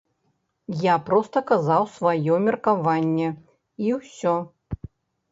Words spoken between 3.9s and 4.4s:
ўсё.